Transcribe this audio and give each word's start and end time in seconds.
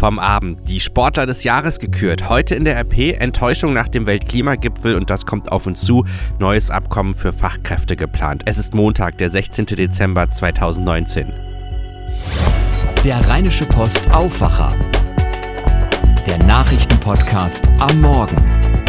vom 0.00 0.18
Abend. 0.18 0.66
Die 0.66 0.80
Sportler 0.80 1.26
des 1.26 1.44
Jahres 1.44 1.78
gekürt. 1.78 2.30
Heute 2.30 2.54
in 2.54 2.64
der 2.64 2.74
RP 2.80 3.12
Enttäuschung 3.20 3.74
nach 3.74 3.86
dem 3.86 4.06
Weltklimagipfel 4.06 4.94
und 4.94 5.10
das 5.10 5.26
kommt 5.26 5.52
auf 5.52 5.66
uns 5.66 5.82
zu. 5.82 6.06
Neues 6.38 6.70
Abkommen 6.70 7.12
für 7.12 7.34
Fachkräfte 7.34 7.96
geplant. 7.96 8.42
Es 8.46 8.56
ist 8.56 8.72
Montag, 8.72 9.18
der 9.18 9.30
16. 9.30 9.66
Dezember 9.66 10.30
2019. 10.30 11.30
Der 13.04 13.28
Rheinische 13.28 13.66
Post 13.66 14.10
Aufwacher. 14.10 14.74
Der 16.26 16.38
Nachrichtenpodcast 16.38 17.68
am 17.78 18.00
Morgen. 18.00 18.79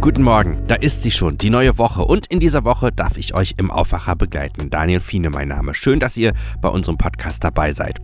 Guten 0.00 0.22
Morgen, 0.22 0.62
da 0.66 0.76
ist 0.76 1.02
sie 1.02 1.10
schon, 1.10 1.36
die 1.36 1.50
neue 1.50 1.76
Woche. 1.76 2.02
Und 2.02 2.26
in 2.28 2.40
dieser 2.40 2.64
Woche 2.64 2.90
darf 2.90 3.18
ich 3.18 3.34
euch 3.34 3.56
im 3.58 3.70
Aufwacher 3.70 4.16
begleiten. 4.16 4.70
Daniel 4.70 5.00
Fiene, 5.00 5.28
mein 5.28 5.48
Name. 5.48 5.74
Schön, 5.74 6.00
dass 6.00 6.16
ihr 6.16 6.32
bei 6.62 6.70
unserem 6.70 6.96
Podcast 6.96 7.44
dabei 7.44 7.72
seid. 7.72 8.00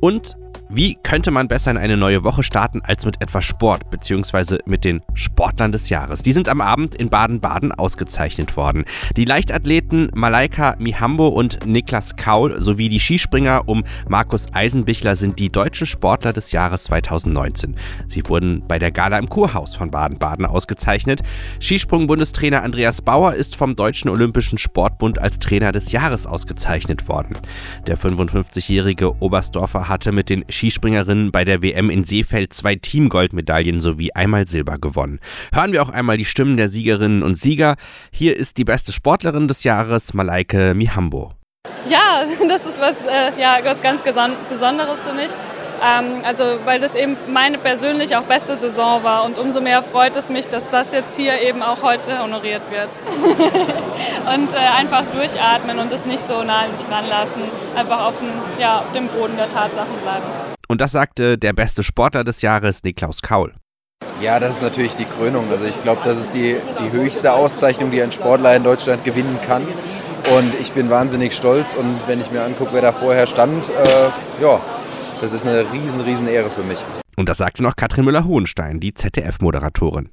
Und 0.00 0.37
wie 0.70 0.96
könnte 1.02 1.30
man 1.30 1.48
besser 1.48 1.70
in 1.70 1.78
eine 1.78 1.96
neue 1.96 2.24
Woche 2.24 2.42
starten 2.42 2.82
als 2.82 3.06
mit 3.06 3.22
etwas 3.22 3.46
Sport, 3.46 3.88
beziehungsweise 3.88 4.58
mit 4.66 4.84
den 4.84 5.00
Sportlern 5.14 5.72
des 5.72 5.88
Jahres? 5.88 6.22
Die 6.22 6.32
sind 6.32 6.46
am 6.50 6.60
Abend 6.60 6.94
in 6.94 7.08
Baden-Baden 7.08 7.72
ausgezeichnet 7.72 8.54
worden. 8.54 8.84
Die 9.16 9.24
Leichtathleten 9.24 10.10
Malaika 10.14 10.76
Mihambo 10.78 11.28
und 11.28 11.64
Niklas 11.64 12.16
Kaul 12.16 12.60
sowie 12.60 12.90
die 12.90 13.00
Skispringer 13.00 13.62
um 13.66 13.82
Markus 14.08 14.52
Eisenbichler 14.52 15.16
sind 15.16 15.38
die 15.38 15.50
deutschen 15.50 15.86
Sportler 15.86 16.34
des 16.34 16.52
Jahres 16.52 16.84
2019. 16.84 17.74
Sie 18.06 18.28
wurden 18.28 18.62
bei 18.68 18.78
der 18.78 18.90
Gala 18.90 19.18
im 19.18 19.30
Kurhaus 19.30 19.74
von 19.74 19.90
Baden-Baden 19.90 20.44
ausgezeichnet. 20.44 21.22
Skisprung-Bundestrainer 21.60 22.62
Andreas 22.62 23.00
Bauer 23.00 23.32
ist 23.32 23.56
vom 23.56 23.74
Deutschen 23.74 24.10
Olympischen 24.10 24.58
Sportbund 24.58 25.18
als 25.18 25.38
Trainer 25.38 25.72
des 25.72 25.92
Jahres 25.92 26.26
ausgezeichnet 26.26 27.08
worden. 27.08 27.38
Der 27.86 27.96
55-jährige 27.96 29.22
Oberstdorfer 29.22 29.88
hatte 29.88 30.12
mit 30.12 30.28
den 30.28 30.44
Skispringerinnen 30.58 31.30
bei 31.30 31.44
der 31.44 31.62
WM 31.62 31.88
in 31.88 32.02
Seefeld 32.02 32.52
zwei 32.52 32.74
Teamgoldmedaillen 32.74 33.80
sowie 33.80 34.12
einmal 34.12 34.46
Silber 34.48 34.78
gewonnen. 34.78 35.20
Hören 35.52 35.72
wir 35.72 35.82
auch 35.82 35.88
einmal 35.88 36.16
die 36.16 36.24
Stimmen 36.24 36.56
der 36.56 36.68
Siegerinnen 36.68 37.22
und 37.22 37.36
Sieger. 37.36 37.76
Hier 38.10 38.36
ist 38.36 38.58
die 38.58 38.64
beste 38.64 38.92
Sportlerin 38.92 39.46
des 39.46 39.62
Jahres, 39.62 40.14
Malaike 40.14 40.74
Mihambo. 40.74 41.32
Ja, 41.88 42.24
das 42.48 42.66
ist 42.66 42.80
was, 42.80 43.02
äh, 43.02 43.40
ja, 43.40 43.58
was 43.62 43.82
ganz 43.82 44.02
Besonderes 44.02 45.06
für 45.06 45.14
mich. 45.14 45.30
Ähm, 45.80 46.22
also 46.24 46.44
weil 46.64 46.80
das 46.80 46.96
eben 46.96 47.16
meine 47.28 47.58
persönlich 47.58 48.16
auch 48.16 48.24
beste 48.24 48.56
Saison 48.56 49.04
war 49.04 49.24
und 49.24 49.38
umso 49.38 49.60
mehr 49.60 49.82
freut 49.82 50.16
es 50.16 50.28
mich, 50.28 50.48
dass 50.48 50.68
das 50.68 50.92
jetzt 50.92 51.16
hier 51.16 51.40
eben 51.40 51.62
auch 51.62 51.82
heute 51.82 52.20
honoriert 52.20 52.62
wird. 52.70 52.88
und 54.34 54.52
äh, 54.52 54.56
einfach 54.56 55.04
durchatmen 55.12 55.78
und 55.78 55.92
es 55.92 56.04
nicht 56.04 56.26
so 56.26 56.42
nah 56.42 56.62
an 56.62 56.76
sich 56.76 56.84
ranlassen, 56.90 57.42
einfach 57.76 58.06
auf 58.06 58.18
dem, 58.18 58.30
ja, 58.60 58.80
auf 58.80 58.90
dem 58.92 59.06
Boden 59.06 59.36
der 59.36 59.52
Tatsachen 59.52 59.94
bleiben. 60.02 60.47
Und 60.68 60.82
das 60.82 60.92
sagte 60.92 61.38
der 61.38 61.54
beste 61.54 61.82
Sportler 61.82 62.24
des 62.24 62.42
Jahres, 62.42 62.82
Niklaus 62.82 63.22
Kaul. 63.22 63.54
Ja, 64.20 64.38
das 64.38 64.56
ist 64.56 64.62
natürlich 64.62 64.96
die 64.96 65.06
Krönung. 65.06 65.50
Also 65.50 65.64
ich 65.64 65.80
glaube, 65.80 66.02
das 66.04 66.20
ist 66.20 66.34
die, 66.34 66.56
die 66.78 66.92
höchste 66.92 67.32
Auszeichnung, 67.32 67.90
die 67.90 68.02
ein 68.02 68.12
Sportler 68.12 68.54
in 68.54 68.64
Deutschland 68.64 69.02
gewinnen 69.02 69.38
kann. 69.40 69.62
Und 70.36 70.54
ich 70.60 70.72
bin 70.72 70.90
wahnsinnig 70.90 71.34
stolz. 71.34 71.74
Und 71.74 72.06
wenn 72.06 72.20
ich 72.20 72.30
mir 72.30 72.42
angucke, 72.42 72.74
wer 72.74 72.82
da 72.82 72.92
vorher 72.92 73.26
stand, 73.26 73.70
äh, 73.70 74.42
ja, 74.42 74.60
das 75.22 75.32
ist 75.32 75.46
eine 75.46 75.72
riesen, 75.72 76.00
riesen 76.00 76.28
Ehre 76.28 76.50
für 76.50 76.62
mich. 76.62 76.78
Und 77.16 77.28
das 77.28 77.38
sagte 77.38 77.62
noch 77.62 77.74
Katrin 77.74 78.04
Müller-Hohenstein, 78.04 78.78
die 78.78 78.92
ZDF-Moderatorin. 78.92 80.10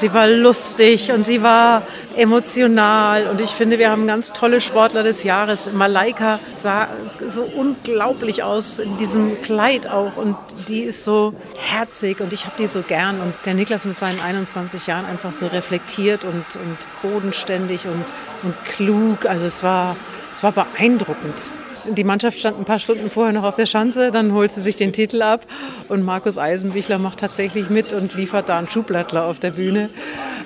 Sie 0.00 0.14
war 0.14 0.26
lustig 0.26 1.12
und 1.12 1.24
sie 1.24 1.42
war 1.42 1.82
emotional 2.16 3.28
und 3.28 3.42
ich 3.42 3.50
finde, 3.50 3.78
wir 3.78 3.90
haben 3.90 4.06
ganz 4.06 4.32
tolle 4.32 4.62
Sportler 4.62 5.02
des 5.02 5.22
Jahres. 5.22 5.70
Malaika 5.74 6.40
sah 6.54 6.88
so 7.28 7.42
unglaublich 7.42 8.42
aus 8.42 8.78
in 8.78 8.96
diesem 8.96 9.40
Kleid 9.42 9.88
auch 9.88 10.16
und 10.16 10.34
die 10.66 10.80
ist 10.80 11.04
so 11.04 11.34
herzig 11.56 12.20
und 12.20 12.32
ich 12.32 12.46
habe 12.46 12.56
die 12.58 12.66
so 12.66 12.80
gern 12.80 13.20
und 13.20 13.34
der 13.44 13.52
Niklas 13.52 13.84
mit 13.84 13.96
seinen 13.96 14.18
21 14.18 14.86
Jahren 14.86 15.04
einfach 15.04 15.34
so 15.34 15.46
reflektiert 15.46 16.24
und, 16.24 16.46
und 16.56 16.78
bodenständig 17.02 17.84
und, 17.84 18.04
und 18.42 18.54
klug. 18.64 19.26
Also 19.26 19.44
es 19.44 19.62
war, 19.62 19.94
es 20.32 20.42
war 20.42 20.52
beeindruckend. 20.52 21.52
Die 21.88 22.04
Mannschaft 22.04 22.38
stand 22.38 22.58
ein 22.58 22.64
paar 22.64 22.78
Stunden 22.78 23.10
vorher 23.10 23.32
noch 23.32 23.42
auf 23.42 23.56
der 23.56 23.66
Schanze, 23.66 24.12
dann 24.12 24.32
holt 24.32 24.52
sie 24.52 24.60
sich 24.60 24.76
den 24.76 24.92
Titel 24.92 25.22
ab 25.22 25.46
und 25.88 26.04
Markus 26.04 26.38
Eisenbichler 26.38 26.98
macht 26.98 27.20
tatsächlich 27.20 27.70
mit 27.70 27.92
und 27.92 28.14
liefert 28.14 28.48
da 28.48 28.58
einen 28.58 28.68
Schublattler 28.68 29.26
auf 29.26 29.38
der 29.40 29.50
Bühne. 29.50 29.90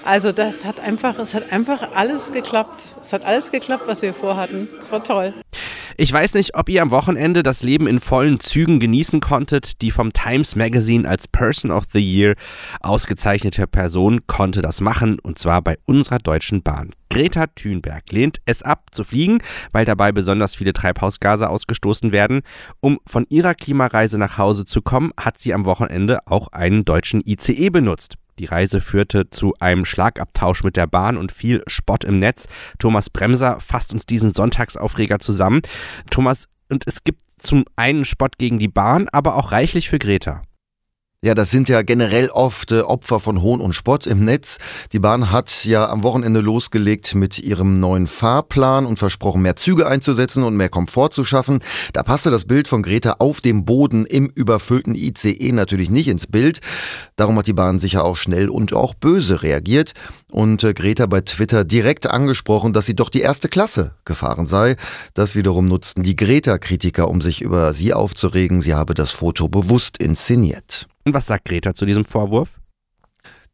Also 0.06 0.30
das 0.30 0.64
hat 0.64 0.78
einfach, 0.80 1.18
es 1.18 1.34
hat 1.34 1.52
einfach 1.52 1.92
alles 1.94 2.32
geklappt. 2.32 2.84
Es 3.02 3.12
hat 3.12 3.24
alles 3.24 3.50
geklappt, 3.50 3.84
was 3.86 4.02
wir 4.02 4.14
vorhatten. 4.14 4.68
Es 4.78 4.92
war 4.92 5.02
toll. 5.02 5.34
Ich 5.96 6.12
weiß 6.12 6.34
nicht, 6.34 6.54
ob 6.54 6.68
ihr 6.68 6.80
am 6.82 6.90
Wochenende 6.92 7.42
das 7.42 7.62
Leben 7.62 7.86
in 7.88 7.98
vollen 7.98 8.38
Zügen 8.38 8.78
genießen 8.78 9.20
konntet. 9.20 9.82
Die 9.82 9.90
vom 9.90 10.12
Times 10.12 10.54
Magazine 10.54 11.08
als 11.08 11.26
Person 11.26 11.72
of 11.72 11.84
the 11.92 12.00
Year 12.00 12.34
ausgezeichnete 12.82 13.66
Person 13.66 14.26
konnte 14.28 14.62
das 14.62 14.80
machen 14.80 15.18
und 15.18 15.38
zwar 15.38 15.60
bei 15.60 15.76
unserer 15.86 16.18
Deutschen 16.18 16.62
Bahn. 16.62 16.90
Greta 17.16 17.46
Thunberg 17.46 18.12
lehnt 18.12 18.42
es 18.44 18.62
ab 18.62 18.88
zu 18.90 19.02
fliegen, 19.02 19.38
weil 19.72 19.86
dabei 19.86 20.12
besonders 20.12 20.54
viele 20.54 20.74
Treibhausgase 20.74 21.48
ausgestoßen 21.48 22.12
werden. 22.12 22.42
Um 22.80 23.00
von 23.06 23.24
ihrer 23.30 23.54
Klimareise 23.54 24.18
nach 24.18 24.36
Hause 24.36 24.66
zu 24.66 24.82
kommen, 24.82 25.12
hat 25.18 25.38
sie 25.38 25.54
am 25.54 25.64
Wochenende 25.64 26.26
auch 26.26 26.48
einen 26.48 26.84
deutschen 26.84 27.22
ICE 27.24 27.70
benutzt. 27.70 28.16
Die 28.38 28.44
Reise 28.44 28.82
führte 28.82 29.30
zu 29.30 29.54
einem 29.60 29.86
Schlagabtausch 29.86 30.62
mit 30.62 30.76
der 30.76 30.88
Bahn 30.88 31.16
und 31.16 31.32
viel 31.32 31.62
Spott 31.66 32.04
im 32.04 32.18
Netz. 32.18 32.48
Thomas 32.78 33.08
Bremser 33.08 33.60
fasst 33.60 33.94
uns 33.94 34.04
diesen 34.04 34.34
Sonntagsaufreger 34.34 35.18
zusammen. 35.18 35.62
Thomas, 36.10 36.48
und 36.68 36.84
es 36.86 37.02
gibt 37.02 37.22
zum 37.38 37.64
einen 37.76 38.04
Spott 38.04 38.36
gegen 38.36 38.58
die 38.58 38.68
Bahn, 38.68 39.08
aber 39.10 39.36
auch 39.36 39.52
reichlich 39.52 39.88
für 39.88 39.98
Greta. 39.98 40.42
Ja, 41.26 41.34
das 41.34 41.50
sind 41.50 41.68
ja 41.68 41.82
generell 41.82 42.28
oft 42.28 42.70
äh, 42.70 42.82
Opfer 42.82 43.18
von 43.18 43.42
Hohn 43.42 43.60
und 43.60 43.72
Spott 43.72 44.06
im 44.06 44.24
Netz. 44.24 44.58
Die 44.92 45.00
Bahn 45.00 45.32
hat 45.32 45.64
ja 45.64 45.88
am 45.90 46.04
Wochenende 46.04 46.38
losgelegt 46.38 47.16
mit 47.16 47.40
ihrem 47.40 47.80
neuen 47.80 48.06
Fahrplan 48.06 48.86
und 48.86 49.00
versprochen, 49.00 49.42
mehr 49.42 49.56
Züge 49.56 49.88
einzusetzen 49.88 50.44
und 50.44 50.56
mehr 50.56 50.68
Komfort 50.68 51.08
zu 51.10 51.24
schaffen. 51.24 51.64
Da 51.92 52.04
passte 52.04 52.30
das 52.30 52.44
Bild 52.44 52.68
von 52.68 52.80
Greta 52.80 53.16
auf 53.18 53.40
dem 53.40 53.64
Boden 53.64 54.06
im 54.06 54.28
überfüllten 54.36 54.94
ICE 54.94 55.50
natürlich 55.50 55.90
nicht 55.90 56.06
ins 56.06 56.28
Bild. 56.28 56.60
Darum 57.16 57.36
hat 57.36 57.48
die 57.48 57.54
Bahn 57.54 57.80
sicher 57.80 58.04
auch 58.04 58.16
schnell 58.16 58.48
und 58.48 58.72
auch 58.72 58.94
böse 58.94 59.42
reagiert 59.42 59.94
und 60.30 60.62
äh, 60.62 60.74
Greta 60.74 61.06
bei 61.06 61.22
Twitter 61.22 61.64
direkt 61.64 62.06
angesprochen, 62.06 62.72
dass 62.72 62.86
sie 62.86 62.94
doch 62.94 63.10
die 63.10 63.22
erste 63.22 63.48
Klasse 63.48 63.96
gefahren 64.04 64.46
sei. 64.46 64.76
Das 65.14 65.34
wiederum 65.34 65.64
nutzten 65.64 66.04
die 66.04 66.14
Greta-Kritiker, 66.14 67.08
um 67.08 67.20
sich 67.20 67.42
über 67.42 67.74
sie 67.74 67.94
aufzuregen. 67.94 68.62
Sie 68.62 68.74
habe 68.74 68.94
das 68.94 69.10
Foto 69.10 69.48
bewusst 69.48 69.96
inszeniert. 69.96 70.86
Und 71.06 71.14
was 71.14 71.26
sagt 71.26 71.44
Greta 71.44 71.72
zu 71.72 71.86
diesem 71.86 72.04
Vorwurf? 72.04 72.58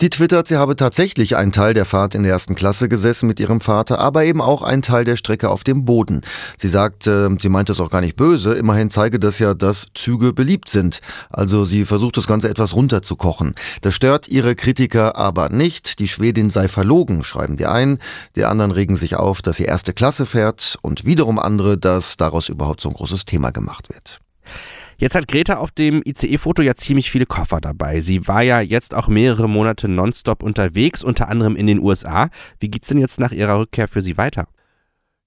Die 0.00 0.08
twittert, 0.08 0.48
sie 0.48 0.56
habe 0.56 0.74
tatsächlich 0.74 1.36
einen 1.36 1.52
Teil 1.52 1.74
der 1.74 1.84
Fahrt 1.84 2.14
in 2.14 2.22
der 2.22 2.32
ersten 2.32 2.54
Klasse 2.54 2.88
gesessen 2.88 3.26
mit 3.26 3.38
ihrem 3.38 3.60
Vater, 3.60 3.98
aber 3.98 4.24
eben 4.24 4.40
auch 4.40 4.62
einen 4.62 4.80
Teil 4.80 5.04
der 5.04 5.16
Strecke 5.16 5.50
auf 5.50 5.62
dem 5.62 5.84
Boden. 5.84 6.22
Sie 6.56 6.68
sagt, 6.68 7.06
äh, 7.06 7.28
sie 7.38 7.50
meint 7.50 7.68
das 7.68 7.78
auch 7.78 7.90
gar 7.90 8.00
nicht 8.00 8.16
böse, 8.16 8.54
immerhin 8.54 8.90
zeige 8.90 9.20
das 9.20 9.38
ja, 9.38 9.52
dass 9.52 9.88
Züge 9.94 10.32
beliebt 10.32 10.70
sind. 10.70 11.02
Also 11.28 11.64
sie 11.66 11.84
versucht 11.84 12.16
das 12.16 12.26
Ganze 12.26 12.48
etwas 12.48 12.74
runterzukochen. 12.74 13.54
Das 13.82 13.92
stört 13.94 14.28
ihre 14.28 14.56
Kritiker 14.56 15.16
aber 15.16 15.50
nicht. 15.50 15.98
Die 15.98 16.08
Schwedin 16.08 16.48
sei 16.48 16.68
verlogen, 16.68 17.22
schreiben 17.22 17.58
die 17.58 17.66
einen. 17.66 17.98
Die 18.34 18.46
anderen 18.46 18.70
regen 18.70 18.96
sich 18.96 19.16
auf, 19.16 19.42
dass 19.42 19.56
sie 19.56 19.64
erste 19.64 19.92
Klasse 19.92 20.24
fährt 20.24 20.78
und 20.80 21.04
wiederum 21.04 21.38
andere, 21.38 21.76
dass 21.76 22.16
daraus 22.16 22.48
überhaupt 22.48 22.80
so 22.80 22.88
ein 22.88 22.94
großes 22.94 23.26
Thema 23.26 23.52
gemacht 23.52 23.90
wird. 23.90 24.20
Jetzt 25.02 25.16
hat 25.16 25.26
Greta 25.26 25.56
auf 25.56 25.72
dem 25.72 26.00
ICE-Foto 26.04 26.62
ja 26.62 26.76
ziemlich 26.76 27.10
viele 27.10 27.26
Koffer 27.26 27.60
dabei. 27.60 28.00
Sie 28.00 28.28
war 28.28 28.42
ja 28.42 28.60
jetzt 28.60 28.94
auch 28.94 29.08
mehrere 29.08 29.48
Monate 29.48 29.88
nonstop 29.88 30.44
unterwegs, 30.44 31.02
unter 31.02 31.28
anderem 31.28 31.56
in 31.56 31.66
den 31.66 31.80
USA. 31.80 32.30
Wie 32.60 32.68
geht's 32.68 32.90
denn 32.90 32.98
jetzt 32.98 33.18
nach 33.18 33.32
ihrer 33.32 33.58
Rückkehr 33.58 33.88
für 33.88 34.00
sie 34.00 34.16
weiter? 34.16 34.46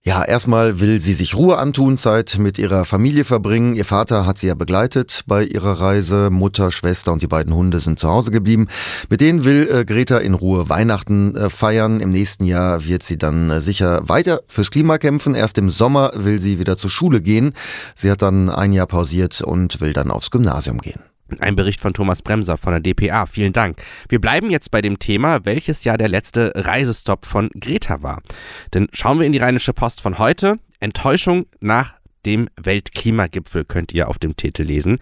Ja, 0.08 0.24
erstmal 0.24 0.80
will 0.80 1.02
sie 1.02 1.16
sich 1.16 1.34
Ruhe 1.34 1.58
antun, 1.58 1.98
Zeit 1.98 2.38
mit 2.38 2.60
ihrer 2.60 2.86
Familie 2.86 3.26
verbringen. 3.26 3.76
Ihr 3.76 3.86
Vater 3.86 4.28
hat 4.28 4.38
sie 4.38 4.46
ja 4.46 4.54
begleitet 4.54 5.24
bei 5.26 5.44
ihrer 5.44 5.82
Reise. 5.82 6.30
Mutter, 6.30 6.72
Schwester 6.72 7.12
und 7.12 7.24
die 7.24 7.28
beiden 7.28 7.56
Hunde 7.56 7.80
sind 7.80 7.98
zu 7.98 8.08
Hause 8.08 8.30
geblieben. 8.30 8.68
Mit 9.10 9.20
denen 9.20 9.46
will 9.46 9.68
äh, 9.68 9.84
Greta 9.84 10.20
in 10.20 10.36
Ruhe 10.36 10.70
Weihnachten 10.70 11.36
äh, 11.36 11.50
feiern. 11.50 12.02
Im 12.02 12.12
nächsten 12.12 12.46
Jahr 12.46 12.86
wird 12.86 13.02
sie 13.02 13.18
dann 13.18 13.50
äh, 13.50 13.60
sicher 13.60 14.08
weiter 14.08 14.42
fürs 14.48 14.70
Klima 14.70 15.00
kämpfen. 15.00 15.34
Erst 15.34 15.58
im 15.58 15.72
Sommer 15.72 16.12
will 16.14 16.40
sie 16.40 16.60
wieder 16.60 16.78
zur 16.78 16.92
Schule 16.92 17.20
gehen. 17.20 17.54
Sie 17.96 18.12
hat 18.12 18.22
dann 18.22 18.52
ein 18.52 18.74
Jahr 18.74 18.86
pausiert 18.86 19.42
und 19.42 19.82
will 19.82 19.94
dann 19.94 20.12
aufs 20.12 20.30
Gymnasium 20.30 20.82
gehen. 20.82 21.02
Ein 21.40 21.56
Bericht 21.56 21.80
von 21.80 21.94
Thomas 21.94 22.22
Bremser 22.22 22.58
von 22.58 22.72
der 22.72 22.80
DPA. 22.80 23.26
Vielen 23.26 23.54
Dank. 23.54 23.82
Wir 24.10 24.20
bleiben 24.20 24.50
jetzt 24.50 24.72
bei 24.72 24.82
dem 24.82 25.00
Thema, 25.00 25.46
welches 25.46 25.84
Jahr 25.84 25.98
der 25.98 26.10
letzte 26.10 26.52
Reisestopp 26.56 27.26
von 27.26 27.50
Greta 27.60 28.02
war. 28.02 28.22
Denn 28.74 28.88
schauen 28.94 29.20
wir 29.20 29.26
in 29.26 29.32
die 29.32 29.40
Rheinische 29.40 29.74
Post 29.74 30.02
von 30.02 30.18
heute. 30.20 30.60
Enttäuschung 30.80 31.46
nach 31.60 31.94
dem 32.26 32.50
Weltklimagipfel, 32.62 33.66
könnt 33.66 33.94
ihr 33.94 34.08
auf 34.10 34.20
dem 34.20 34.36
Titel 34.36 34.64
lesen. 34.64 34.98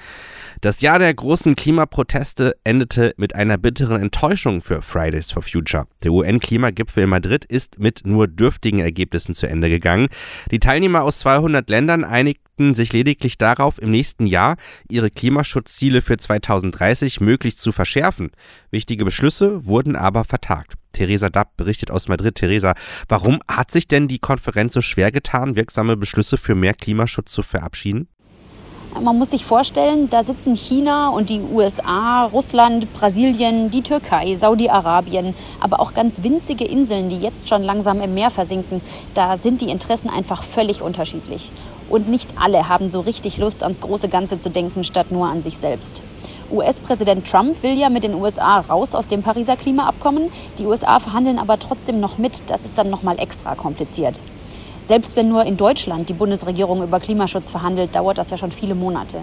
Das 0.61 0.81
Jahr 0.81 0.99
der 0.99 1.13
großen 1.13 1.55
Klimaproteste 1.55 2.55
endete 2.63 3.13
mit 3.17 3.35
einer 3.35 3.57
bitteren 3.57 4.01
Enttäuschung 4.01 4.61
für 4.61 4.81
Fridays 4.81 5.31
for 5.31 5.41
Future. 5.41 5.87
Der 6.03 6.11
UN-Klimagipfel 6.11 7.03
in 7.03 7.09
Madrid 7.09 7.45
ist 7.45 7.79
mit 7.79 8.01
nur 8.05 8.27
dürftigen 8.27 8.79
Ergebnissen 8.79 9.35
zu 9.35 9.47
Ende 9.47 9.69
gegangen. 9.69 10.07
Die 10.51 10.59
Teilnehmer 10.59 11.03
aus 11.03 11.19
200 11.19 11.69
Ländern 11.69 12.03
einigten 12.03 12.75
sich 12.75 12.93
lediglich 12.93 13.37
darauf, 13.37 13.81
im 13.81 13.91
nächsten 13.91 14.27
Jahr 14.27 14.57
ihre 14.89 15.09
Klimaschutzziele 15.09 16.01
für 16.01 16.17
2030 16.17 17.21
möglichst 17.21 17.59
zu 17.61 17.71
verschärfen. 17.71 18.31
Wichtige 18.71 19.05
Beschlüsse 19.05 19.65
wurden 19.65 19.95
aber 19.95 20.23
vertagt. 20.23 20.73
Theresa 20.93 21.29
Dapp 21.29 21.57
berichtet 21.57 21.91
aus 21.91 22.07
Madrid. 22.07 22.35
Theresa, 22.35 22.73
warum 23.09 23.39
hat 23.47 23.71
sich 23.71 23.87
denn 23.87 24.07
die 24.07 24.19
Konferenz 24.19 24.73
so 24.73 24.81
schwer 24.81 25.11
getan, 25.11 25.55
wirksame 25.55 25.97
Beschlüsse 25.97 26.37
für 26.37 26.55
mehr 26.55 26.73
Klimaschutz 26.73 27.31
zu 27.31 27.43
verabschieden? 27.43 28.07
Man 29.01 29.17
muss 29.17 29.31
sich 29.31 29.43
vorstellen, 29.43 30.09
da 30.09 30.23
sitzen 30.23 30.55
China 30.55 31.09
und 31.09 31.31
die 31.31 31.39
USA, 31.39 32.25
Russland, 32.25 32.93
Brasilien, 32.93 33.71
die 33.71 33.81
Türkei, 33.81 34.35
Saudi-Arabien, 34.35 35.33
aber 35.59 35.79
auch 35.79 35.95
ganz 35.95 36.21
winzige 36.21 36.63
Inseln, 36.63 37.09
die 37.09 37.17
jetzt 37.17 37.49
schon 37.49 37.63
langsam 37.63 38.01
im 38.01 38.13
Meer 38.13 38.29
versinken. 38.29 38.81
Da 39.15 39.35
sind 39.37 39.61
die 39.61 39.69
Interessen 39.69 40.09
einfach 40.09 40.43
völlig 40.43 40.83
unterschiedlich. 40.83 41.51
Und 41.89 42.09
nicht 42.09 42.33
alle 42.39 42.69
haben 42.69 42.89
so 42.89 43.01
richtig 43.01 43.37
Lust, 43.37 43.63
ans 43.63 43.81
große 43.81 44.09
Ganze 44.09 44.39
zu 44.39 44.49
denken, 44.49 44.83
statt 44.83 45.11
nur 45.11 45.27
an 45.27 45.41
sich 45.41 45.57
selbst. 45.57 46.01
US-Präsident 46.51 47.27
Trump 47.27 47.63
will 47.63 47.77
ja 47.77 47.89
mit 47.89 48.03
den 48.03 48.13
USA 48.13 48.59
raus 48.59 48.93
aus 48.93 49.07
dem 49.07 49.23
Pariser 49.23 49.55
Klimaabkommen. 49.55 50.29
Die 50.59 50.65
USA 50.65 50.99
verhandeln 50.99 51.39
aber 51.39 51.57
trotzdem 51.57 51.99
noch 51.99 52.17
mit. 52.17 52.43
Das 52.47 52.65
ist 52.65 52.77
dann 52.77 52.89
noch 52.89 53.03
mal 53.03 53.19
extra 53.19 53.55
kompliziert. 53.55 54.21
Selbst 54.83 55.15
wenn 55.15 55.29
nur 55.29 55.45
in 55.45 55.57
Deutschland 55.57 56.09
die 56.09 56.13
Bundesregierung 56.13 56.83
über 56.83 56.99
Klimaschutz 56.99 57.49
verhandelt, 57.49 57.95
dauert 57.95 58.17
das 58.17 58.29
ja 58.29 58.37
schon 58.37 58.51
viele 58.51 58.75
Monate. 58.75 59.19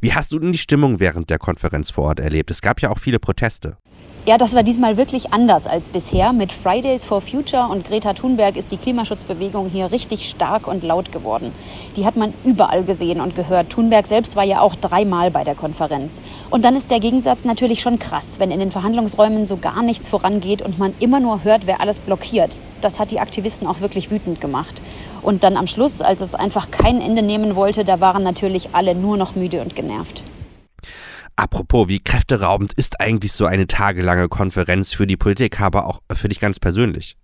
Wie 0.00 0.12
hast 0.12 0.32
du 0.32 0.38
denn 0.38 0.52
die 0.52 0.58
Stimmung 0.58 1.00
während 1.00 1.30
der 1.30 1.38
Konferenz 1.38 1.90
vor 1.90 2.04
Ort 2.04 2.20
erlebt? 2.20 2.50
Es 2.50 2.60
gab 2.60 2.80
ja 2.80 2.90
auch 2.90 2.98
viele 2.98 3.18
Proteste. 3.18 3.76
Ja, 4.24 4.38
das 4.38 4.54
war 4.54 4.62
diesmal 4.62 4.96
wirklich 4.96 5.32
anders 5.32 5.66
als 5.66 5.88
bisher. 5.88 6.32
Mit 6.32 6.52
Fridays 6.52 7.04
for 7.04 7.20
Future 7.20 7.66
und 7.66 7.84
Greta 7.84 8.12
Thunberg 8.12 8.56
ist 8.56 8.70
die 8.70 8.76
Klimaschutzbewegung 8.76 9.68
hier 9.68 9.90
richtig 9.90 10.30
stark 10.30 10.68
und 10.68 10.84
laut 10.84 11.10
geworden. 11.10 11.50
Die 11.96 12.06
hat 12.06 12.14
man 12.14 12.32
überall 12.44 12.84
gesehen 12.84 13.20
und 13.20 13.34
gehört. 13.34 13.70
Thunberg 13.70 14.06
selbst 14.06 14.36
war 14.36 14.44
ja 14.44 14.60
auch 14.60 14.76
dreimal 14.76 15.32
bei 15.32 15.42
der 15.42 15.56
Konferenz. 15.56 16.22
Und 16.50 16.64
dann 16.64 16.76
ist 16.76 16.92
der 16.92 17.00
Gegensatz 17.00 17.44
natürlich 17.44 17.80
schon 17.80 17.98
krass, 17.98 18.38
wenn 18.38 18.52
in 18.52 18.60
den 18.60 18.70
Verhandlungsräumen 18.70 19.48
so 19.48 19.56
gar 19.56 19.82
nichts 19.82 20.08
vorangeht 20.08 20.62
und 20.62 20.78
man 20.78 20.94
immer 21.00 21.18
nur 21.18 21.42
hört, 21.42 21.66
wer 21.66 21.80
alles 21.80 21.98
blockiert. 21.98 22.60
Das 22.80 23.00
hat 23.00 23.10
die 23.10 23.18
Aktivisten 23.18 23.66
auch 23.66 23.80
wirklich 23.80 24.12
wütend 24.12 24.40
gemacht. 24.40 24.80
Und 25.22 25.42
dann 25.42 25.56
am 25.56 25.66
Schluss, 25.66 26.00
als 26.00 26.20
es 26.20 26.36
einfach 26.36 26.70
kein 26.70 27.00
Ende 27.00 27.22
nehmen 27.22 27.56
wollte, 27.56 27.82
da 27.82 27.98
waren 27.98 28.22
natürlich 28.22 28.68
alle 28.72 28.94
nur 28.94 29.16
noch 29.16 29.34
müde 29.34 29.62
und 29.62 29.74
genervt. 29.74 30.22
Apropos, 31.42 31.88
wie 31.88 31.98
kräfteraubend 31.98 32.72
ist 32.74 33.00
eigentlich 33.00 33.32
so 33.32 33.46
eine 33.46 33.66
tagelange 33.66 34.28
Konferenz 34.28 34.92
für 34.92 35.08
die 35.08 35.16
Politik, 35.16 35.60
aber 35.60 35.86
auch 35.88 36.00
für 36.12 36.28
dich 36.28 36.38
ganz 36.38 36.60
persönlich? 36.60 37.16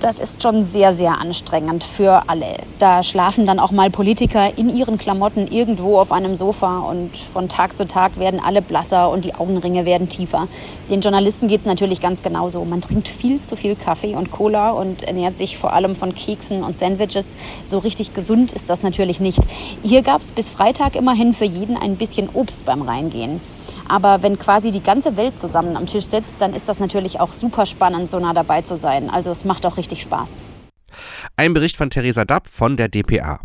Das 0.00 0.18
ist 0.18 0.42
schon 0.42 0.62
sehr, 0.62 0.94
sehr 0.94 1.18
anstrengend 1.18 1.84
für 1.84 2.22
alle. 2.26 2.56
Da 2.78 3.02
schlafen 3.02 3.46
dann 3.46 3.60
auch 3.60 3.70
mal 3.70 3.90
Politiker 3.90 4.56
in 4.56 4.74
ihren 4.74 4.96
Klamotten 4.96 5.46
irgendwo 5.46 5.98
auf 5.98 6.10
einem 6.10 6.36
Sofa 6.36 6.78
und 6.78 7.14
von 7.14 7.50
Tag 7.50 7.76
zu 7.76 7.86
Tag 7.86 8.18
werden 8.18 8.40
alle 8.42 8.62
blasser 8.62 9.10
und 9.10 9.26
die 9.26 9.34
Augenringe 9.34 9.84
werden 9.84 10.08
tiefer. 10.08 10.48
Den 10.88 11.02
Journalisten 11.02 11.48
geht 11.48 11.60
es 11.60 11.66
natürlich 11.66 12.00
ganz 12.00 12.22
genauso. 12.22 12.64
Man 12.64 12.80
trinkt 12.80 13.08
viel 13.08 13.42
zu 13.42 13.56
viel 13.56 13.76
Kaffee 13.76 14.14
und 14.14 14.30
Cola 14.30 14.70
und 14.70 15.02
ernährt 15.02 15.34
sich 15.34 15.58
vor 15.58 15.74
allem 15.74 15.94
von 15.94 16.14
Keksen 16.14 16.64
und 16.64 16.74
Sandwiches. 16.74 17.36
So 17.66 17.76
richtig 17.76 18.14
gesund 18.14 18.52
ist 18.52 18.70
das 18.70 18.82
natürlich 18.82 19.20
nicht. 19.20 19.40
Hier 19.82 20.00
gab 20.00 20.22
es 20.22 20.32
bis 20.32 20.48
Freitag 20.48 20.96
immerhin 20.96 21.34
für 21.34 21.44
jeden 21.44 21.76
ein 21.76 21.96
bisschen 21.96 22.30
Obst 22.32 22.64
beim 22.64 22.80
Reingehen. 22.80 23.42
Aber 23.90 24.22
wenn 24.22 24.38
quasi 24.38 24.70
die 24.70 24.82
ganze 24.82 25.16
Welt 25.16 25.40
zusammen 25.40 25.76
am 25.76 25.86
Tisch 25.86 26.04
sitzt, 26.04 26.40
dann 26.40 26.54
ist 26.54 26.68
das 26.68 26.78
natürlich 26.78 27.18
auch 27.18 27.32
super 27.32 27.66
spannend, 27.66 28.08
so 28.08 28.20
nah 28.20 28.32
dabei 28.32 28.62
zu 28.62 28.76
sein. 28.76 29.10
Also 29.10 29.32
es 29.32 29.44
macht 29.44 29.66
auch 29.66 29.76
richtig 29.78 30.02
Spaß. 30.02 30.42
Ein 31.36 31.54
Bericht 31.54 31.76
von 31.76 31.90
Theresa 31.90 32.24
Dapp 32.24 32.46
von 32.46 32.76
der 32.76 32.88
DPA. 32.88 33.40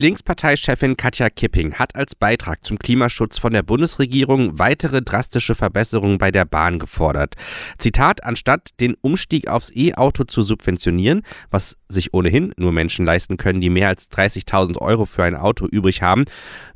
Linksparteichefin 0.00 0.96
Katja 0.96 1.28
Kipping 1.28 1.74
hat 1.74 1.96
als 1.96 2.14
Beitrag 2.14 2.64
zum 2.64 2.78
Klimaschutz 2.78 3.36
von 3.38 3.52
der 3.52 3.64
Bundesregierung 3.64 4.56
weitere 4.56 5.02
drastische 5.02 5.56
Verbesserungen 5.56 6.18
bei 6.18 6.30
der 6.30 6.44
Bahn 6.44 6.78
gefordert. 6.78 7.34
Zitat, 7.78 8.22
anstatt 8.22 8.68
den 8.78 8.94
Umstieg 8.94 9.48
aufs 9.48 9.74
E-Auto 9.74 10.22
zu 10.22 10.42
subventionieren, 10.42 11.22
was 11.50 11.76
sich 11.88 12.14
ohnehin 12.14 12.52
nur 12.56 12.70
Menschen 12.70 13.06
leisten 13.06 13.38
können, 13.38 13.60
die 13.60 13.70
mehr 13.70 13.88
als 13.88 14.08
30.000 14.12 14.78
Euro 14.78 15.04
für 15.04 15.24
ein 15.24 15.34
Auto 15.34 15.66
übrig 15.66 16.00
haben, 16.00 16.26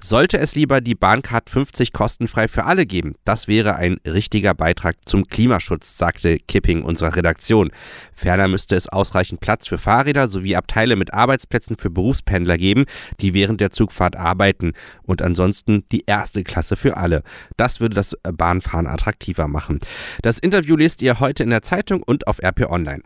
sollte 0.01 0.39
es 0.39 0.57
lieber 0.57 0.81
die 0.81 0.97
Bahncard 0.97 1.49
50 1.49 1.93
kostenfrei 1.93 2.49
für 2.49 2.65
alle 2.65 2.87
geben. 2.87 3.15
Das 3.25 3.47
wäre 3.47 3.77
ein 3.77 3.99
richtiger 4.05 4.53
Beitrag 4.53 4.97
zum 5.05 5.29
Klimaschutz, 5.29 5.97
sagte 5.97 6.39
Kipping 6.39 6.83
unserer 6.83 7.15
Redaktion. 7.15 7.71
Ferner 8.13 8.49
müsste 8.49 8.75
es 8.75 8.89
ausreichend 8.89 9.41
Platz 9.41 9.69
für 9.69 9.79
Fahrräder 9.79 10.27
sowie 10.27 10.57
Abteile 10.57 10.97
mit 10.97 11.15
Arbeitsplätzen 11.15 11.77
für 11.77 11.91
Berufspendler 11.91 12.59
geben, 12.59 12.87
die 13.21 13.35
während 13.35 13.61
der 13.61 13.71
Zugfahrt 13.71 14.17
arbeiten 14.17 14.73
und 15.03 15.23
ansonsten 15.23 15.85
die 15.93 16.05
erste 16.07 16.45
Klasse 16.45 16.77
für 16.77 16.97
alle. 16.97 17.23
Das 17.57 17.81
würde 17.81 17.95
das 17.95 18.17
Bahnfahren 18.23 18.87
attraktiver 18.87 19.49
machen. 19.49 19.79
Das 20.23 20.39
Interview 20.39 20.77
lest 20.77 21.03
ihr 21.03 21.21
heute 21.21 21.43
in 21.43 21.51
der 21.51 21.63
Zeitung 21.63 22.03
und 22.03 22.27
auf 22.27 22.43
RP 22.43 22.71
Online. 22.71 23.03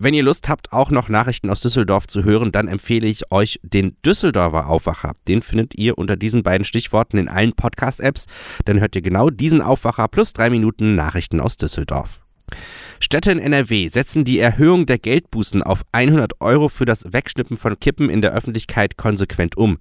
Wenn 0.00 0.14
ihr 0.14 0.22
Lust 0.22 0.48
habt, 0.48 0.72
auch 0.72 0.92
noch 0.92 1.08
Nachrichten 1.08 1.50
aus 1.50 1.60
Düsseldorf 1.60 2.06
zu 2.06 2.22
hören, 2.22 2.52
dann 2.52 2.68
empfehle 2.68 3.08
ich 3.08 3.32
euch 3.32 3.58
den 3.64 3.96
Düsseldorfer 4.06 4.68
Aufwacher. 4.68 5.14
Den 5.26 5.42
findet 5.42 5.76
ihr 5.76 5.98
unter 5.98 6.14
diesen 6.14 6.44
beiden 6.44 6.64
Stichworten 6.64 7.18
in 7.18 7.28
allen 7.28 7.52
Podcast-Apps. 7.52 8.26
Dann 8.64 8.78
hört 8.78 8.94
ihr 8.94 9.02
genau 9.02 9.28
diesen 9.28 9.60
Aufwacher 9.60 10.06
plus 10.06 10.32
drei 10.32 10.50
Minuten 10.50 10.94
Nachrichten 10.94 11.40
aus 11.40 11.56
Düsseldorf. 11.56 12.20
Städte 13.00 13.30
in 13.30 13.38
NRW 13.38 13.88
setzen 13.88 14.24
die 14.24 14.38
Erhöhung 14.38 14.86
der 14.86 14.98
Geldbußen 14.98 15.62
auf 15.62 15.82
100 15.92 16.40
Euro 16.40 16.68
für 16.68 16.84
das 16.84 17.12
Wegschnippen 17.12 17.56
von 17.56 17.78
Kippen 17.78 18.10
in 18.10 18.22
der 18.22 18.32
Öffentlichkeit 18.32 18.96
konsequent 18.96 19.56
um. 19.56 19.78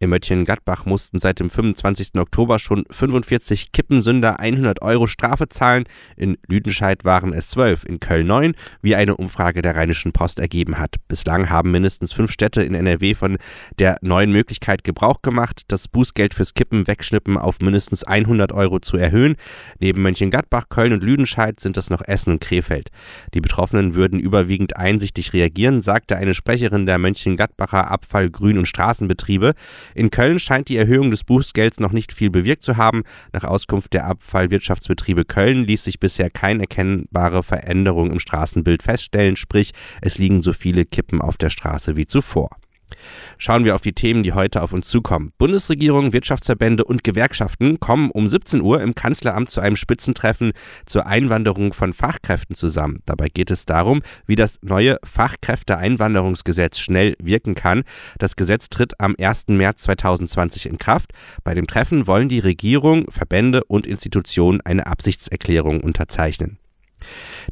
In 0.00 0.10
Mönchengladbach 0.10 0.86
mussten 0.86 1.18
seit 1.18 1.40
dem 1.40 1.50
25. 1.50 2.14
Oktober 2.18 2.60
schon 2.60 2.84
45 2.88 3.72
Kippensünder 3.72 4.38
100 4.38 4.80
Euro 4.80 5.08
Strafe 5.08 5.48
zahlen. 5.48 5.86
In 6.16 6.38
Lüdenscheid 6.46 7.04
waren 7.04 7.32
es 7.32 7.50
12, 7.50 7.84
in 7.84 7.98
Köln 7.98 8.28
9, 8.28 8.54
wie 8.80 8.94
eine 8.94 9.16
Umfrage 9.16 9.60
der 9.60 9.74
Rheinischen 9.74 10.12
Post 10.12 10.38
ergeben 10.38 10.78
hat. 10.78 10.94
Bislang 11.08 11.50
haben 11.50 11.72
mindestens 11.72 12.12
fünf 12.12 12.30
Städte 12.30 12.62
in 12.62 12.76
NRW 12.76 13.14
von 13.14 13.38
der 13.80 13.96
neuen 14.00 14.30
Möglichkeit 14.30 14.84
Gebrauch 14.84 15.20
gemacht, 15.20 15.62
das 15.66 15.88
Bußgeld 15.88 16.32
fürs 16.32 16.54
Kippen 16.54 16.86
wegschnippen 16.86 17.36
auf 17.36 17.58
mindestens 17.58 18.04
100 18.04 18.52
Euro 18.52 18.78
zu 18.78 18.96
erhöhen. 18.96 19.34
Neben 19.80 20.00
Mönchengladbach, 20.02 20.68
Köln 20.68 20.92
und 20.92 21.02
Lüdenscheid 21.02 21.58
sind 21.58 21.76
es 21.76 21.90
noch 21.90 22.02
Essen 22.06 22.34
und 22.34 22.40
Krefeld. 22.40 22.90
Die 23.34 23.40
Betroffenen 23.40 23.96
würden 23.96 24.20
überwiegend 24.20 24.76
einsichtig 24.76 25.32
reagieren, 25.32 25.80
sagte 25.80 26.14
eine 26.14 26.34
Sprecherin 26.34 26.86
der 26.86 26.98
Mönchengladbacher 26.98 27.90
Abfall-, 27.90 28.30
Grün- 28.30 28.58
und 28.58 28.68
Straßenbetriebe. 28.68 29.54
In 29.94 30.10
Köln 30.10 30.38
scheint 30.38 30.68
die 30.68 30.76
Erhöhung 30.76 31.10
des 31.10 31.24
Bußgelds 31.24 31.80
noch 31.80 31.92
nicht 31.92 32.12
viel 32.12 32.30
bewirkt 32.30 32.62
zu 32.62 32.76
haben. 32.76 33.02
Nach 33.32 33.44
Auskunft 33.44 33.92
der 33.92 34.06
Abfallwirtschaftsbetriebe 34.06 35.24
Köln 35.24 35.64
ließ 35.64 35.84
sich 35.84 36.00
bisher 36.00 36.30
keine 36.30 36.62
erkennbare 36.62 37.42
Veränderung 37.42 38.10
im 38.10 38.18
Straßenbild 38.18 38.82
feststellen, 38.82 39.36
sprich 39.36 39.72
es 40.00 40.18
liegen 40.18 40.42
so 40.42 40.52
viele 40.52 40.84
Kippen 40.84 41.20
auf 41.20 41.36
der 41.36 41.50
Straße 41.50 41.96
wie 41.96 42.06
zuvor. 42.06 42.50
Schauen 43.36 43.64
wir 43.64 43.74
auf 43.74 43.82
die 43.82 43.92
Themen, 43.92 44.22
die 44.22 44.32
heute 44.32 44.62
auf 44.62 44.72
uns 44.72 44.88
zukommen. 44.88 45.32
Bundesregierung, 45.38 46.12
Wirtschaftsverbände 46.12 46.84
und 46.84 47.04
Gewerkschaften 47.04 47.80
kommen 47.80 48.10
um 48.10 48.28
17 48.28 48.60
Uhr 48.60 48.80
im 48.80 48.94
Kanzleramt 48.94 49.50
zu 49.50 49.60
einem 49.60 49.76
Spitzentreffen 49.76 50.52
zur 50.86 51.06
Einwanderung 51.06 51.72
von 51.72 51.92
Fachkräften 51.92 52.54
zusammen. 52.54 53.02
Dabei 53.06 53.28
geht 53.28 53.50
es 53.50 53.66
darum, 53.66 54.02
wie 54.26 54.36
das 54.36 54.58
neue 54.62 54.98
Fachkräfteeinwanderungsgesetz 55.04 56.78
schnell 56.78 57.14
wirken 57.20 57.54
kann. 57.54 57.84
Das 58.18 58.36
Gesetz 58.36 58.68
tritt 58.68 59.00
am 59.00 59.14
1. 59.18 59.48
März 59.48 59.82
2020 59.82 60.66
in 60.66 60.78
Kraft. 60.78 61.12
Bei 61.44 61.54
dem 61.54 61.66
Treffen 61.66 62.06
wollen 62.06 62.28
die 62.28 62.40
Regierung, 62.40 63.10
Verbände 63.10 63.64
und 63.64 63.86
Institutionen 63.86 64.60
eine 64.60 64.86
Absichtserklärung 64.86 65.80
unterzeichnen. 65.80 66.58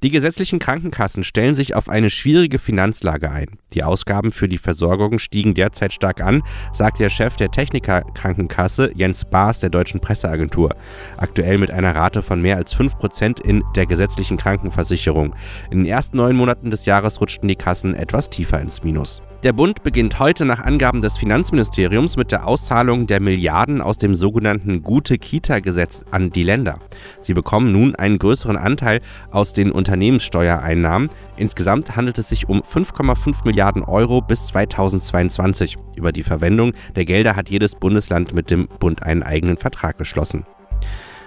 Die 0.02 0.10
gesetzlichen 0.10 0.58
Krankenkassen 0.58 1.24
stellen 1.24 1.54
sich 1.54 1.74
auf 1.74 1.88
eine 1.88 2.10
schwierige 2.10 2.58
Finanzlage 2.58 3.30
ein. 3.30 3.58
Die 3.72 3.82
Ausgaben 3.82 4.32
für 4.32 4.48
die 4.48 4.58
Versorgung 4.58 5.18
stiegen 5.18 5.54
derzeit 5.54 5.92
stark 5.92 6.20
an, 6.20 6.42
sagt 6.72 7.00
der 7.00 7.08
Chef 7.08 7.36
der 7.36 7.50
Techniker 7.50 8.02
Krankenkasse 8.14 8.92
Jens 8.94 9.24
Baas 9.24 9.60
der 9.60 9.70
Deutschen 9.70 10.00
Presseagentur. 10.00 10.74
Aktuell 11.16 11.58
mit 11.58 11.70
einer 11.70 11.94
Rate 11.94 12.22
von 12.22 12.42
mehr 12.42 12.56
als 12.56 12.76
5% 12.76 13.42
in 13.42 13.64
der 13.74 13.86
gesetzlichen 13.86 14.36
Krankenversicherung. 14.36 15.34
In 15.70 15.78
den 15.78 15.86
ersten 15.86 16.18
neun 16.18 16.36
Monaten 16.36 16.70
des 16.70 16.84
Jahres 16.84 17.20
rutschten 17.20 17.48
die 17.48 17.56
Kassen 17.56 17.94
etwas 17.94 18.30
tiefer 18.30 18.60
ins 18.60 18.82
Minus. 18.82 19.22
Der 19.42 19.52
Bund 19.52 19.82
beginnt 19.82 20.18
heute 20.18 20.44
nach 20.44 20.60
Angaben 20.60 21.02
des 21.02 21.18
Finanzministeriums 21.18 22.16
mit 22.16 22.32
der 22.32 22.48
Auszahlung 22.48 23.06
der 23.06 23.20
Milliarden 23.20 23.80
aus 23.80 23.96
dem 23.96 24.14
sogenannten 24.14 24.82
Gute-Kita-Gesetz 24.82 26.04
an 26.10 26.30
die 26.30 26.42
Länder. 26.42 26.80
Sie 27.20 27.34
bekommen 27.34 27.70
nun 27.70 27.94
einen 27.94 28.18
größeren 28.18 28.56
Anteil 28.56 29.00
aus 29.46 29.52
den 29.52 29.70
Unternehmenssteuereinnahmen. 29.70 31.08
Insgesamt 31.36 31.94
handelt 31.94 32.18
es 32.18 32.28
sich 32.28 32.48
um 32.48 32.62
5,5 32.62 33.44
Milliarden 33.44 33.84
Euro 33.84 34.20
bis 34.20 34.46
2022. 34.46 35.76
Über 35.94 36.10
die 36.10 36.24
Verwendung 36.24 36.72
der 36.96 37.04
Gelder 37.04 37.36
hat 37.36 37.48
jedes 37.48 37.76
Bundesland 37.76 38.34
mit 38.34 38.50
dem 38.50 38.66
Bund 38.66 39.04
einen 39.04 39.22
eigenen 39.22 39.56
Vertrag 39.56 39.98
geschlossen. 39.98 40.46